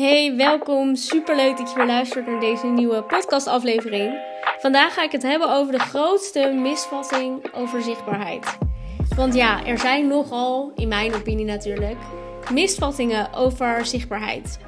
Hey, 0.00 0.36
welkom. 0.36 0.96
Superleuk 0.96 1.56
dat 1.56 1.70
je 1.70 1.76
weer 1.76 1.86
luistert 1.86 2.26
naar 2.26 2.40
deze 2.40 2.66
nieuwe 2.66 3.02
podcastaflevering. 3.02 4.20
Vandaag 4.58 4.94
ga 4.94 5.02
ik 5.02 5.12
het 5.12 5.22
hebben 5.22 5.50
over 5.50 5.72
de 5.72 5.78
grootste 5.78 6.52
misvatting 6.62 7.54
over 7.54 7.82
zichtbaarheid. 7.82 8.58
Want 9.16 9.34
ja, 9.34 9.66
er 9.66 9.78
zijn 9.78 10.06
nogal, 10.06 10.72
in 10.76 10.88
mijn 10.88 11.14
opinie 11.14 11.44
natuurlijk, 11.44 11.98
misvattingen 12.52 13.32
over 13.34 13.86
zichtbaarheid. 13.86 14.58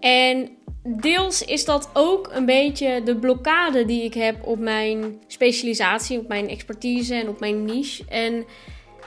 En 0.00 0.48
deels 0.82 1.44
is 1.44 1.64
dat 1.64 1.90
ook 1.92 2.30
een 2.32 2.46
beetje 2.46 3.02
de 3.02 3.16
blokkade 3.16 3.84
die 3.84 4.04
ik 4.04 4.14
heb 4.14 4.46
op 4.46 4.58
mijn 4.58 5.22
specialisatie, 5.26 6.18
op 6.18 6.28
mijn 6.28 6.48
expertise 6.48 7.14
en 7.14 7.28
op 7.28 7.40
mijn 7.40 7.64
niche. 7.64 8.04
En 8.08 8.44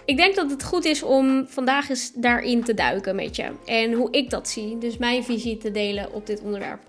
ik 0.09 0.17
denk 0.17 0.35
dat 0.35 0.49
het 0.49 0.63
goed 0.63 0.85
is 0.85 1.03
om 1.03 1.45
vandaag 1.47 1.89
eens 1.89 2.11
daarin 2.13 2.63
te 2.63 2.73
duiken 2.73 3.15
met 3.15 3.35
je. 3.35 3.51
En 3.65 3.93
hoe 3.93 4.11
ik 4.11 4.29
dat 4.29 4.49
zie. 4.49 4.77
Dus 4.77 4.97
mijn 4.97 5.23
visie 5.23 5.57
te 5.57 5.71
delen 5.71 6.13
op 6.13 6.25
dit 6.25 6.41
onderwerp. 6.41 6.81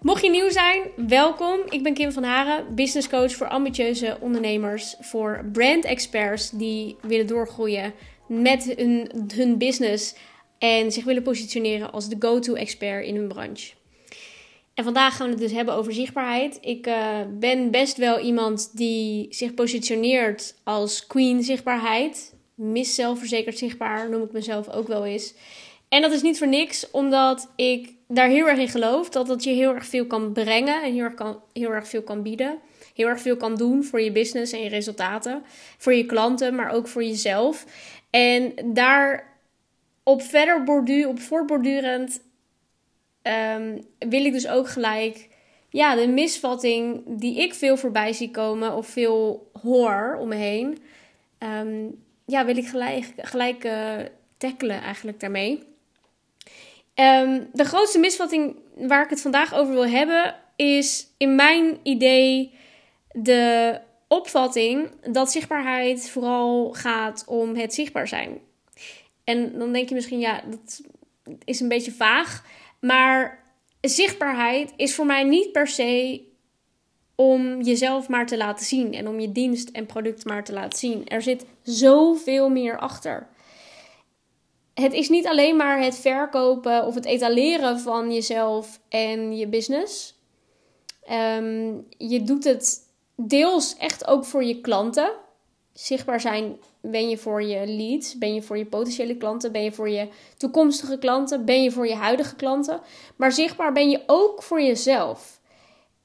Mocht 0.00 0.22
je 0.22 0.30
nieuw 0.30 0.50
zijn, 0.50 0.82
welkom. 0.96 1.60
Ik 1.68 1.82
ben 1.82 1.94
Kim 1.94 2.12
van 2.12 2.22
Haren, 2.22 2.74
business 2.74 3.08
coach 3.08 3.32
voor 3.32 3.48
ambitieuze 3.48 4.16
ondernemers. 4.20 4.96
Voor 5.00 5.44
brand 5.52 5.84
experts 5.84 6.50
die 6.50 6.96
willen 7.02 7.26
doorgroeien 7.26 7.92
met 8.28 8.74
hun, 8.76 9.10
hun 9.34 9.58
business. 9.58 10.14
En 10.58 10.92
zich 10.92 11.04
willen 11.04 11.22
positioneren 11.22 11.92
als 11.92 12.08
de 12.08 12.16
go-to 12.18 12.54
expert 12.54 13.06
in 13.06 13.16
hun 13.16 13.28
branche. 13.28 13.72
En 14.74 14.84
vandaag 14.84 15.16
gaan 15.16 15.26
we 15.26 15.32
het 15.32 15.42
dus 15.42 15.52
hebben 15.52 15.74
over 15.74 15.92
zichtbaarheid. 15.92 16.58
Ik 16.60 16.86
uh, 16.86 17.18
ben 17.38 17.70
best 17.70 17.96
wel 17.96 18.18
iemand 18.18 18.76
die 18.76 19.26
zich 19.30 19.54
positioneert 19.54 20.54
als 20.64 21.06
queen 21.06 21.42
zichtbaarheid 21.42 22.38
mis 22.60 22.94
zelfverzekerd 22.94 23.58
zichtbaar, 23.58 24.10
noem 24.10 24.22
ik 24.22 24.32
mezelf 24.32 24.68
ook 24.68 24.86
wel 24.86 25.04
eens. 25.04 25.34
En 25.88 26.02
dat 26.02 26.12
is 26.12 26.22
niet 26.22 26.38
voor 26.38 26.48
niks, 26.48 26.90
omdat 26.90 27.52
ik 27.56 27.92
daar 28.08 28.28
heel 28.28 28.48
erg 28.48 28.58
in 28.58 28.68
geloof 28.68 29.08
dat 29.08 29.26
dat 29.26 29.44
je 29.44 29.50
heel 29.50 29.74
erg 29.74 29.86
veel 29.86 30.06
kan 30.06 30.32
brengen 30.32 30.82
en 30.82 30.92
heel 30.92 31.04
erg, 31.04 31.14
kan, 31.14 31.42
heel 31.52 31.70
erg 31.70 31.88
veel 31.88 32.02
kan 32.02 32.22
bieden. 32.22 32.58
Heel 32.94 33.08
erg 33.08 33.20
veel 33.20 33.36
kan 33.36 33.56
doen 33.56 33.84
voor 33.84 34.00
je 34.00 34.12
business 34.12 34.52
en 34.52 34.62
je 34.62 34.68
resultaten. 34.68 35.42
Voor 35.78 35.94
je 35.94 36.06
klanten, 36.06 36.54
maar 36.54 36.70
ook 36.70 36.88
voor 36.88 37.04
jezelf. 37.04 37.66
En 38.10 38.52
daar 38.64 39.38
op 40.02 40.22
verder 40.22 40.64
borduur, 40.64 41.08
op 41.08 41.18
voortbordurend, 41.18 42.20
um, 43.56 43.86
wil 43.98 44.24
ik 44.24 44.32
dus 44.32 44.48
ook 44.48 44.68
gelijk 44.68 45.28
ja, 45.70 45.94
de 45.94 46.08
misvatting 46.08 47.02
die 47.06 47.40
ik 47.40 47.54
veel 47.54 47.76
voorbij 47.76 48.12
zie 48.12 48.30
komen 48.30 48.76
of 48.76 48.86
veel 48.86 49.50
hoor 49.62 50.16
om 50.20 50.28
me 50.28 50.34
heen. 50.34 50.78
Um, 51.38 52.04
ja, 52.30 52.44
wil 52.44 52.56
ik 52.56 52.68
gelijk, 52.68 53.06
gelijk 53.16 53.64
uh, 53.64 53.96
tackelen 54.36 54.82
eigenlijk 54.82 55.20
daarmee. 55.20 55.68
Um, 56.94 57.48
de 57.52 57.64
grootste 57.64 57.98
misvatting 57.98 58.56
waar 58.76 59.04
ik 59.04 59.10
het 59.10 59.20
vandaag 59.20 59.54
over 59.54 59.72
wil 59.72 59.86
hebben 59.86 60.34
is 60.56 61.06
in 61.16 61.34
mijn 61.34 61.78
idee 61.82 62.52
de 63.12 63.80
opvatting 64.08 64.90
dat 65.12 65.30
zichtbaarheid 65.30 66.10
vooral 66.10 66.72
gaat 66.72 67.24
om 67.26 67.54
het 67.56 67.74
zichtbaar 67.74 68.08
zijn. 68.08 68.40
En 69.24 69.58
dan 69.58 69.72
denk 69.72 69.88
je 69.88 69.94
misschien, 69.94 70.18
ja, 70.18 70.42
dat 70.46 70.80
is 71.44 71.60
een 71.60 71.68
beetje 71.68 71.92
vaag. 71.92 72.44
Maar 72.80 73.44
zichtbaarheid 73.80 74.72
is 74.76 74.94
voor 74.94 75.06
mij 75.06 75.22
niet 75.22 75.52
per 75.52 75.66
se 75.66 76.22
om 77.20 77.62
jezelf 77.62 78.08
maar 78.08 78.26
te 78.26 78.36
laten 78.36 78.66
zien 78.66 78.94
en 78.94 79.08
om 79.08 79.20
je 79.20 79.32
dienst 79.32 79.68
en 79.68 79.86
product 79.86 80.24
maar 80.24 80.44
te 80.44 80.52
laten 80.52 80.78
zien. 80.78 81.08
Er 81.08 81.22
zit 81.22 81.44
zoveel 81.62 82.48
meer 82.48 82.78
achter. 82.78 83.28
Het 84.74 84.92
is 84.92 85.08
niet 85.08 85.26
alleen 85.26 85.56
maar 85.56 85.82
het 85.82 85.96
verkopen 85.96 86.86
of 86.86 86.94
het 86.94 87.04
etaleren 87.04 87.78
van 87.80 88.12
jezelf 88.12 88.80
en 88.88 89.36
je 89.36 89.48
business. 89.48 90.14
Ehm, 91.02 91.72
je 91.98 92.22
doet 92.22 92.44
het 92.44 92.78
deels 93.14 93.76
echt 93.76 94.06
ook 94.06 94.24
voor 94.24 94.44
je 94.44 94.60
klanten. 94.60 95.12
Zichtbaar 95.72 96.20
zijn 96.20 96.56
ben 96.80 97.08
je 97.08 97.18
voor 97.18 97.42
je 97.42 97.66
leads, 97.66 98.18
ben 98.18 98.34
je 98.34 98.42
voor 98.42 98.58
je 98.58 98.66
potentiële 98.66 99.16
klanten, 99.16 99.52
ben 99.52 99.62
je 99.62 99.72
voor 99.72 99.90
je 99.90 100.08
toekomstige 100.36 100.98
klanten, 100.98 101.44
ben 101.44 101.62
je 101.62 101.70
voor 101.70 101.86
je 101.86 101.94
huidige 101.94 102.36
klanten. 102.36 102.80
Maar 103.16 103.32
zichtbaar 103.32 103.72
ben 103.72 103.90
je 103.90 104.02
ook 104.06 104.42
voor 104.42 104.62
jezelf. 104.62 105.39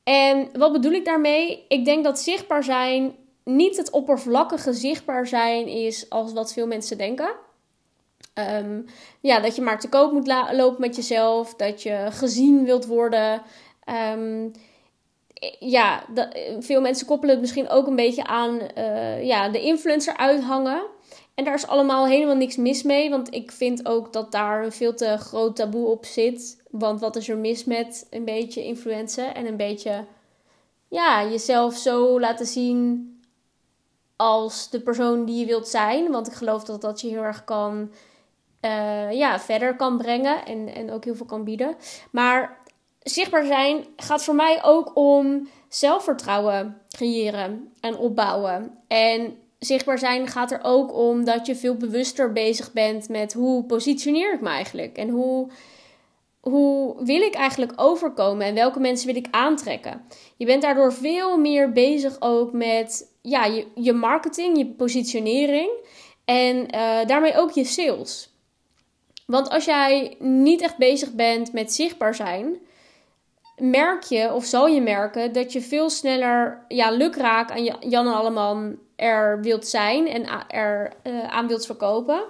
En 0.06 0.50
wat 0.54 0.72
bedoel 0.72 0.92
ik 0.92 1.06
daarmee? 1.06 1.66
Ik 1.68 1.86
denk 1.86 2.04
dat 2.04 2.20
zichtbaar 2.20 2.64
zijn 2.64 3.16
niet 3.44 3.78
het 3.78 3.90
oppervlakkige 3.90 4.74
zichtbaar 4.74 5.28
zijn 5.28 5.68
is 5.68 6.10
als 6.10 6.34
wat 6.34 6.54
veel 6.54 6.68
mensen 6.68 6.98
denken. 6.98 7.36
Ehm, 8.34 8.82
ja, 9.20 9.40
dat 9.40 9.56
je 9.56 9.62
maar 9.62 9.80
te 9.80 9.90
koop 9.90 10.12
moet 10.12 10.28
lopen 10.52 10.82
met 10.82 10.96
jezelf, 10.96 11.56
dat 11.56 11.84
je 11.84 12.08
gezien 12.10 12.64
wilt 12.64 12.86
worden. 12.86 13.42
Um, 14.14 14.52
ja, 15.60 16.06
veel 16.60 16.82
mensen 16.82 17.08
koppelen 17.08 17.34
het 17.34 17.44
misschien 17.44 17.70
ook 17.70 17.88
een 17.88 17.96
beetje 17.96 18.24
aan 18.24 18.60
uh, 18.78 19.24
ja, 19.24 19.50
de 19.50 19.62
influencer 19.62 20.18
uithangen. 20.18 20.82
En 21.36 21.44
daar 21.44 21.54
is 21.54 21.68
allemaal 21.68 22.06
helemaal 22.06 22.36
niks 22.36 22.56
mis 22.56 22.84
mee, 22.84 23.10
want 23.10 23.34
ik 23.34 23.52
vind 23.52 23.86
ook 23.86 24.14
dat 24.14 24.32
daar 24.32 24.64
een 24.64 24.72
veel 24.72 24.94
te 24.94 25.18
groot 25.18 25.56
taboe 25.56 25.88
op 25.88 26.06
zit. 26.06 26.64
Want 26.72 27.00
wat 27.00 27.16
is 27.16 27.30
er 27.30 27.38
mis 27.38 27.64
met 27.64 28.08
een 28.10 28.26
beetje 28.26 28.64
influencen 28.64 29.36
en 29.36 29.46
een 29.46 29.58
beetje 29.58 30.06
ja, 30.88 31.26
jezelf 31.26 31.76
zo 31.76 32.20
laten 32.20 32.46
zien 32.46 33.14
als 34.16 34.70
de 34.70 34.82
persoon 34.82 35.26
die 35.26 35.40
je 35.40 35.46
wilt 35.46 35.68
zijn. 35.68 36.12
Want 36.12 36.28
ik 36.28 36.34
geloof 36.34 36.64
dat 36.64 36.82
dat 36.82 37.02
je 37.02 37.08
heel 37.08 37.24
erg 37.24 37.44
kan 37.44 37.92
uh, 38.62 39.12
ja, 39.12 39.40
verder 39.40 39.76
kan 39.76 39.98
brengen 39.98 40.46
en, 40.46 40.74
en 40.74 40.92
ook 40.92 41.04
heel 41.04 41.16
veel 41.16 41.26
kan 41.26 41.44
bieden. 41.44 41.76
Maar 42.12 42.58
zichtbaar 43.00 43.46
zijn 43.46 43.86
gaat 43.96 44.24
voor 44.24 44.36
mij 44.36 44.64
ook 44.64 44.96
om 44.96 45.50
zelfvertrouwen 45.70 46.82
creëren 46.90 47.74
en 47.80 47.98
opbouwen. 47.98 48.78
En 48.88 49.38
zichtbaar 49.66 50.00
zijn 50.00 50.28
gaat 50.28 50.52
er 50.52 50.60
ook 50.62 50.94
om 50.94 51.26
dat 51.26 51.46
je 51.46 51.56
veel 51.56 51.76
bewuster 51.76 52.34
bezig 52.34 52.74
bent 52.74 53.10
met 53.10 53.34
hoe 53.34 53.64
positioneer 53.64 54.34
ik 54.34 54.42
me 54.42 54.50
eigenlijk 54.50 54.98
en 54.98 55.10
hoe 55.10 55.50
hoe 56.50 57.06
wil 57.06 57.22
ik 57.22 57.34
eigenlijk 57.34 57.74
overkomen 57.76 58.46
en 58.46 58.54
welke 58.54 58.80
mensen 58.80 59.08
wil 59.08 59.16
ik 59.16 59.28
aantrekken? 59.32 60.02
Je 60.38 60.46
bent 60.46 60.62
daardoor 60.62 60.94
veel 60.94 61.38
meer 61.38 61.72
bezig 61.72 62.16
ook 62.20 62.52
met 62.52 63.12
ja, 63.22 63.46
je, 63.46 63.68
je 63.76 63.94
marketing, 63.94 64.58
je 64.58 64.66
positionering 64.66 65.70
en 66.26 66.56
uh, 66.58 67.06
daarmee 67.06 67.38
ook 67.38 67.52
je 67.52 67.64
sales. 67.64 68.30
Want 69.26 69.50
als 69.50 69.66
jij 69.66 70.16
niet 70.20 70.62
echt 70.62 70.78
bezig 70.78 71.14
bent 71.14 71.54
met 71.54 71.74
zichtbaar 71.74 72.16
zijn, 72.16 72.58
merk 73.58 74.04
je 74.04 74.34
of 74.34 74.46
zal 74.46 74.68
je 74.68 74.82
merken 74.82 75.34
dat 75.34 75.54
je 75.54 75.62
veel 75.62 75.90
sneller 75.90 76.66
ja, 76.68 76.92
lukraak 76.92 77.52
aan 77.52 77.64
Jan 77.64 78.08
en 78.08 78.14
Alleman 78.14 78.80
er 78.96 79.42
wilt 79.42 79.68
zijn 79.68 80.08
en 80.08 80.50
er 80.50 80.94
uh, 81.04 81.28
aan 81.28 81.48
wilt 81.48 81.66
verkopen. 81.66 82.24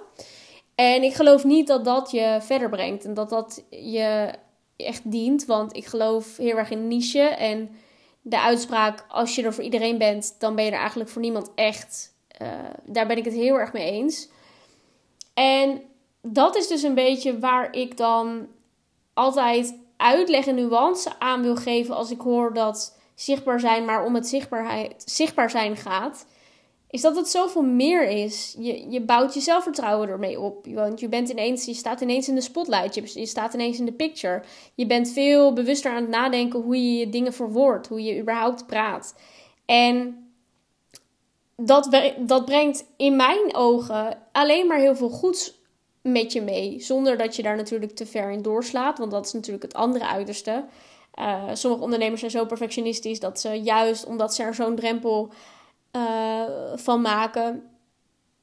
En 0.74 1.02
ik 1.02 1.14
geloof 1.14 1.44
niet 1.44 1.66
dat 1.66 1.84
dat 1.84 2.10
je 2.10 2.38
verder 2.40 2.68
brengt 2.68 3.04
en 3.04 3.14
dat 3.14 3.28
dat 3.28 3.64
je 3.70 4.30
echt 4.76 5.10
dient. 5.10 5.44
Want 5.44 5.76
ik 5.76 5.86
geloof 5.86 6.36
heel 6.36 6.56
erg 6.56 6.70
in 6.70 6.88
niche. 6.88 7.20
En 7.20 7.70
de 8.22 8.40
uitspraak: 8.40 9.04
als 9.08 9.34
je 9.34 9.42
er 9.42 9.54
voor 9.54 9.64
iedereen 9.64 9.98
bent, 9.98 10.36
dan 10.38 10.54
ben 10.54 10.64
je 10.64 10.70
er 10.70 10.78
eigenlijk 10.78 11.10
voor 11.10 11.22
niemand 11.22 11.50
echt. 11.54 12.14
Uh, 12.42 12.48
daar 12.84 13.06
ben 13.06 13.16
ik 13.16 13.24
het 13.24 13.34
heel 13.34 13.58
erg 13.58 13.72
mee 13.72 13.90
eens. 13.90 14.28
En 15.34 15.82
dat 16.22 16.56
is 16.56 16.68
dus 16.68 16.82
een 16.82 16.94
beetje 16.94 17.38
waar 17.38 17.74
ik 17.74 17.96
dan 17.96 18.46
altijd 19.14 19.74
uitleg 19.96 20.46
en 20.46 20.54
nuance 20.54 21.18
aan 21.18 21.42
wil 21.42 21.56
geven 21.56 21.94
als 21.94 22.10
ik 22.10 22.20
hoor 22.20 22.54
dat 22.54 22.98
zichtbaar 23.14 23.60
zijn 23.60 23.84
maar 23.84 24.04
om 24.04 24.14
het 24.14 24.26
zichtbaarheid, 24.26 25.02
zichtbaar 25.04 25.50
zijn 25.50 25.76
gaat 25.76 26.26
is 26.90 27.00
dat 27.00 27.16
het 27.16 27.28
zoveel 27.28 27.62
meer 27.62 28.08
is. 28.08 28.54
Je, 28.58 28.90
je 28.90 29.00
bouwt 29.00 29.34
je 29.34 29.40
zelfvertrouwen 29.40 30.08
ermee 30.08 30.40
op. 30.40 30.66
Want 30.66 31.00
je, 31.00 31.08
bent 31.08 31.28
ineens, 31.28 31.64
je 31.64 31.74
staat 31.74 32.00
ineens 32.00 32.28
in 32.28 32.34
de 32.34 32.40
spotlight. 32.40 32.94
Je, 32.94 33.20
je 33.20 33.26
staat 33.26 33.54
ineens 33.54 33.78
in 33.78 33.84
de 33.84 33.92
picture. 33.92 34.42
Je 34.74 34.86
bent 34.86 35.10
veel 35.10 35.52
bewuster 35.52 35.90
aan 35.90 36.02
het 36.02 36.10
nadenken 36.10 36.60
hoe 36.60 36.76
je 36.76 36.98
je 36.98 37.08
dingen 37.08 37.32
verwoordt. 37.32 37.86
Hoe 37.86 38.02
je 38.02 38.20
überhaupt 38.20 38.66
praat. 38.66 39.14
En 39.64 40.26
dat, 41.56 42.14
dat 42.18 42.44
brengt 42.44 42.84
in 42.96 43.16
mijn 43.16 43.54
ogen 43.54 44.18
alleen 44.32 44.66
maar 44.66 44.78
heel 44.78 44.96
veel 44.96 45.10
goeds 45.10 45.54
met 46.12 46.32
je 46.32 46.42
mee. 46.42 46.80
Zonder 46.80 47.16
dat 47.16 47.36
je 47.36 47.42
daar 47.42 47.56
natuurlijk 47.56 47.92
te 47.92 48.06
ver 48.06 48.30
in 48.30 48.42
doorslaat. 48.42 48.98
Want 48.98 49.10
dat 49.10 49.26
is 49.26 49.32
natuurlijk 49.32 49.64
het 49.64 49.74
andere 49.74 50.06
uiterste. 50.06 50.64
Uh, 51.18 51.44
sommige 51.52 51.82
ondernemers 51.82 52.20
zijn 52.20 52.32
zo 52.32 52.44
perfectionistisch 52.44 53.20
dat 53.20 53.40
ze 53.40 53.48
juist 53.48 54.06
omdat 54.06 54.34
ze 54.34 54.42
er 54.42 54.54
zo'n 54.54 54.76
drempel 54.76 55.32
uh, 55.92 56.42
van 56.74 57.00
maken. 57.00 57.62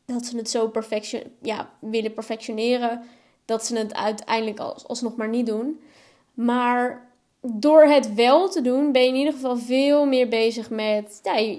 Dat 0.06 0.26
ze 0.26 0.38
het 0.38 0.50
zo 0.50 0.68
perfection, 0.68 1.24
ja, 1.42 1.70
willen 1.80 2.14
perfectioneren. 2.14 3.02
Dat 3.46 3.66
ze 3.66 3.78
het 3.78 3.94
uiteindelijk 3.94 4.60
als, 4.60 4.88
alsnog 4.88 5.16
maar 5.16 5.30
niet 5.30 5.46
doen. 5.46 5.82
Maar 6.34 7.12
door 7.42 7.84
het 7.84 8.14
wel 8.14 8.50
te 8.50 8.62
doen, 8.62 8.92
ben 8.92 9.02
je 9.02 9.08
in 9.08 9.16
ieder 9.16 9.34
geval 9.34 9.58
veel 9.58 10.06
meer 10.06 10.28
bezig 10.28 10.70
met 10.70 11.20
ja, 11.24 11.56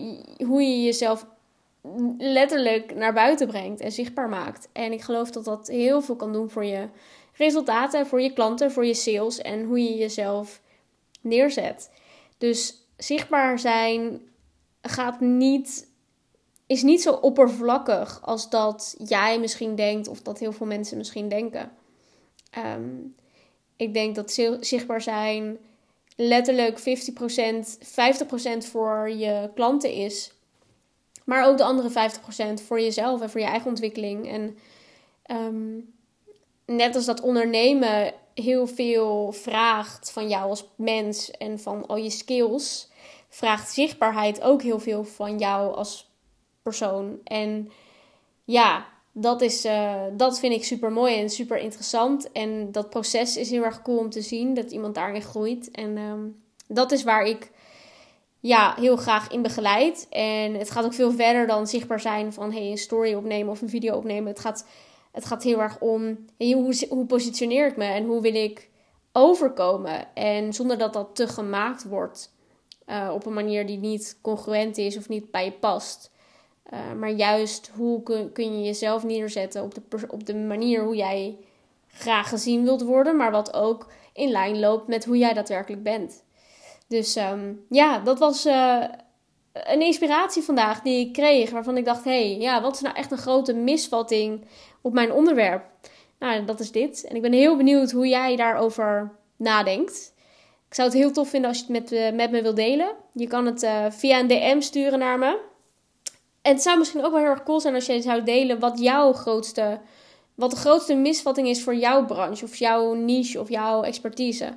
hoe 0.46 0.62
je 0.62 0.82
jezelf 0.82 1.26
letterlijk 2.18 2.94
naar 2.94 3.12
buiten 3.12 3.46
brengt 3.46 3.80
en 3.80 3.92
zichtbaar 3.92 4.28
maakt. 4.28 4.68
En 4.72 4.92
ik 4.92 5.00
geloof 5.00 5.30
dat 5.30 5.44
dat 5.44 5.66
heel 5.66 6.02
veel 6.02 6.16
kan 6.16 6.32
doen 6.32 6.50
voor 6.50 6.64
je 6.64 6.88
resultaten, 7.32 8.06
voor 8.06 8.20
je 8.20 8.32
klanten, 8.32 8.72
voor 8.72 8.86
je 8.86 8.94
sales 8.94 9.38
en 9.38 9.64
hoe 9.64 9.82
je 9.82 9.94
jezelf 9.94 10.60
neerzet. 11.20 11.90
Dus 12.38 12.86
zichtbaar 12.96 13.58
zijn 13.58 14.20
gaat 14.82 15.20
niet, 15.20 15.88
is 16.66 16.82
niet 16.82 17.02
zo 17.02 17.12
oppervlakkig 17.12 18.22
als 18.22 18.50
dat 18.50 18.94
jij 19.04 19.40
misschien 19.40 19.74
denkt 19.74 20.08
of 20.08 20.22
dat 20.22 20.38
heel 20.38 20.52
veel 20.52 20.66
mensen 20.66 20.96
misschien 20.96 21.28
denken. 21.28 21.72
Ehm, 22.50 22.90
ik 23.76 23.94
denk 23.94 24.14
dat 24.14 24.40
zichtbaar 24.60 25.00
zijn 25.00 25.58
letterlijk 26.16 26.78
50%, 26.78 27.78
50% 27.82 28.66
voor 28.66 29.10
je 29.10 29.50
klanten 29.54 29.92
is. 29.92 30.32
Maar 31.24 31.46
ook 31.46 31.56
de 31.56 31.64
andere 31.64 32.10
50% 32.60 32.64
voor 32.66 32.80
jezelf 32.80 33.20
en 33.20 33.30
voor 33.30 33.40
je 33.40 33.46
eigen 33.46 33.68
ontwikkeling. 33.68 34.28
En 34.28 34.58
ehm, 35.22 35.78
net 36.66 36.94
als 36.94 37.04
dat 37.04 37.20
ondernemen 37.20 38.12
heel 38.34 38.66
veel 38.66 39.32
vraagt 39.32 40.10
van 40.10 40.28
jou 40.28 40.48
als 40.48 40.68
mens 40.76 41.30
en 41.30 41.58
van 41.58 41.86
al 41.86 41.96
je 41.96 42.10
skills, 42.10 42.88
vraagt 43.28 43.72
zichtbaarheid 43.72 44.40
ook 44.40 44.62
heel 44.62 44.78
veel 44.78 45.04
van 45.04 45.38
jou 45.38 45.74
als 45.74 46.12
persoon. 46.62 47.18
En 47.24 47.70
ja, 48.44 48.86
dat, 49.12 49.40
is, 49.40 49.64
uh, 49.64 50.02
dat 50.12 50.38
vind 50.38 50.54
ik 50.54 50.64
super 50.64 50.92
mooi 50.92 51.18
en 51.18 51.30
super 51.30 51.58
interessant. 51.58 52.32
En 52.32 52.72
dat 52.72 52.90
proces 52.90 53.36
is 53.36 53.50
heel 53.50 53.64
erg 53.64 53.82
cool 53.82 53.98
om 53.98 54.10
te 54.10 54.22
zien 54.22 54.54
dat 54.54 54.70
iemand 54.70 54.94
daarin 54.94 55.22
groeit. 55.22 55.70
En 55.70 55.96
ehm, 55.96 56.26
dat 56.66 56.92
is 56.92 57.02
waar 57.02 57.24
ik 57.24 57.50
ja, 58.46 58.74
heel 58.78 58.96
graag 58.96 59.28
in 59.28 59.42
begeleid. 59.42 60.06
En 60.10 60.54
het 60.54 60.70
gaat 60.70 60.84
ook 60.84 60.94
veel 60.94 61.12
verder 61.12 61.46
dan 61.46 61.66
zichtbaar 61.66 62.00
zijn 62.00 62.32
van 62.32 62.52
hey, 62.52 62.70
een 62.70 62.78
story 62.78 63.14
opnemen 63.14 63.52
of 63.52 63.62
een 63.62 63.68
video 63.68 63.96
opnemen. 63.96 64.26
Het 64.26 64.40
gaat, 64.40 64.66
het 65.12 65.24
gaat 65.24 65.42
heel 65.42 65.60
erg 65.60 65.78
om 65.80 66.24
hoe, 66.36 66.86
hoe 66.88 67.06
positioneer 67.06 67.66
ik 67.66 67.76
me 67.76 67.84
en 67.84 68.04
hoe 68.04 68.20
wil 68.20 68.34
ik 68.34 68.68
overkomen. 69.12 70.14
En 70.14 70.52
zonder 70.52 70.78
dat 70.78 70.92
dat 70.92 71.16
te 71.16 71.28
gemaakt 71.28 71.84
wordt 71.84 72.32
uh, 72.86 73.10
op 73.14 73.26
een 73.26 73.32
manier 73.32 73.66
die 73.66 73.78
niet 73.78 74.18
congruent 74.20 74.78
is 74.78 74.96
of 74.96 75.08
niet 75.08 75.30
bij 75.30 75.44
je 75.44 75.52
past. 75.52 76.10
Uh, 76.72 76.92
maar 76.98 77.10
juist 77.10 77.70
hoe 77.74 78.02
kun, 78.02 78.32
kun, 78.32 78.58
je 78.58 78.64
jezelf 78.64 79.04
neerzetten 79.04 79.62
op 79.62 79.74
de, 79.74 79.82
op 80.08 80.26
de 80.26 80.34
manier 80.34 80.82
hoe 80.82 80.96
jij 80.96 81.36
graag 81.86 82.28
gezien 82.28 82.64
wilt 82.64 82.82
worden, 82.82 83.16
maar 83.16 83.30
wat 83.30 83.54
ook 83.54 83.86
in 84.12 84.30
lijn 84.30 84.58
loopt 84.58 84.88
met 84.88 85.04
hoe 85.04 85.18
jij 85.18 85.32
daadwerkelijk 85.32 85.82
bent. 85.82 86.22
Dus 86.88 87.16
um, 87.16 87.64
ja, 87.68 87.98
dat 87.98 88.18
was 88.18 88.46
uh, 88.46 88.84
een 89.52 89.82
inspiratie 89.82 90.42
vandaag 90.42 90.80
die 90.80 91.06
ik 91.06 91.12
kreeg, 91.12 91.50
waarvan 91.50 91.76
ik 91.76 91.84
dacht: 91.84 92.04
hé, 92.04 92.10
hey, 92.10 92.38
ja, 92.38 92.62
wat 92.62 92.74
is 92.74 92.80
nou 92.80 92.96
echt 92.96 93.10
een 93.10 93.18
grote 93.18 93.52
misvatting 93.52 94.44
op 94.80 94.92
mijn 94.92 95.12
onderwerp? 95.12 95.64
Nou, 96.18 96.44
dat 96.44 96.60
is 96.60 96.72
dit. 96.72 97.04
En 97.04 97.16
ik 97.16 97.22
ben 97.22 97.32
heel 97.32 97.56
benieuwd 97.56 97.90
hoe 97.90 98.08
jij 98.08 98.36
daarover 98.36 99.12
nadenkt. 99.36 100.12
Ik 100.68 100.74
zou 100.74 100.88
het 100.88 100.98
heel 100.98 101.12
tof 101.12 101.28
vinden 101.28 101.48
als 101.50 101.58
je 101.58 101.64
het 101.64 101.72
met, 101.72 101.92
uh, 101.92 102.12
met 102.12 102.30
me 102.30 102.42
wilt 102.42 102.56
delen. 102.56 102.94
Je 103.12 103.26
kan 103.26 103.46
het 103.46 103.62
uh, 103.62 103.86
via 103.90 104.18
een 104.18 104.26
DM 104.26 104.60
sturen 104.60 104.98
naar 104.98 105.18
me. 105.18 105.38
En 106.42 106.52
het 106.52 106.62
zou 106.62 106.78
misschien 106.78 107.04
ook 107.04 107.10
wel 107.10 107.20
heel 107.20 107.30
erg 107.30 107.42
cool 107.42 107.60
zijn 107.60 107.74
als 107.74 107.86
je 107.86 108.02
zou 108.02 108.22
delen 108.22 108.58
wat 108.58 108.78
jouw 108.78 109.12
grootste, 109.12 109.80
wat 110.34 110.50
de 110.50 110.56
grootste 110.56 110.94
misvatting 110.94 111.48
is 111.48 111.62
voor 111.62 111.74
jouw 111.74 112.04
branche 112.04 112.44
of 112.44 112.56
jouw 112.56 112.94
niche 112.94 113.40
of 113.40 113.48
jouw 113.48 113.82
expertise. 113.82 114.54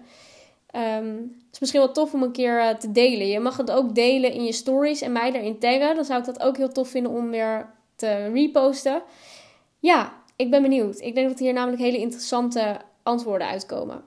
Um, 0.78 1.36
het 1.46 1.54
is 1.54 1.60
misschien 1.60 1.82
wel 1.82 1.92
tof 1.92 2.14
om 2.14 2.24
een 2.24 2.32
keer 2.32 2.60
uh, 2.60 2.70
te 2.70 2.92
delen. 2.92 3.28
Je 3.28 3.40
mag 3.40 3.58
het 3.58 3.72
ook 3.72 3.96
delen 3.96 4.32
in 4.32 4.44
je 4.44 4.52
stories 4.52 5.02
en 5.02 5.12
mij 5.12 5.32
erin 5.32 5.60
taggen. 5.60 5.96
Dan 5.96 6.06
zou 6.06 6.20
ik 6.20 6.26
dat 6.26 6.42
ook 6.42 6.58
heel 6.58 6.72
tof 6.72 6.90
vinden 6.90 7.12
om 7.12 7.30
weer 7.30 7.74
te 7.96 8.28
reposten. 8.28 9.02
Ja, 9.80 10.14
ik 10.36 10.52
ben 10.52 10.62
benieuwd. 10.62 11.00
Ik 11.00 11.16
denk 11.16 11.28
dat 11.28 11.40
hier 11.40 11.54
namelijk 11.54 11.82
hele 11.82 11.98
interessante 11.98 12.78
antwoorden 13.04 13.48
uitkomen. 13.48 14.04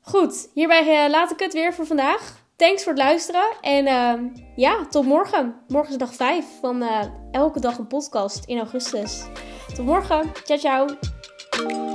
Goed, 0.00 0.48
hierbij 0.54 1.04
uh, 1.04 1.10
laat 1.10 1.30
ik 1.30 1.38
het 1.38 1.52
weer 1.52 1.74
voor 1.74 1.86
vandaag. 1.86 2.38
Thanks 2.56 2.82
voor 2.82 2.92
het 2.92 3.02
luisteren. 3.02 3.56
En 3.60 3.86
uh, 3.86 4.42
ja, 4.56 4.86
tot 4.86 5.04
morgen. 5.04 5.54
Morgen 5.68 5.92
is 5.92 5.98
dag 5.98 6.14
5 6.14 6.44
van 6.60 6.82
uh, 6.82 7.00
Elke 7.30 7.60
Dag 7.60 7.78
een 7.78 7.86
Podcast 7.86 8.44
in 8.44 8.58
augustus. 8.58 9.22
Tot 9.74 9.84
morgen. 9.84 10.32
Ciao, 10.44 10.58
ciao. 10.58 11.89